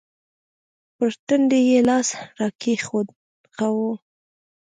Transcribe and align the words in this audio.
پر 0.95 1.11
تندي 1.27 1.59
يې 1.69 1.79
لاس 1.87 2.07
راکښېښوو. 2.39 3.89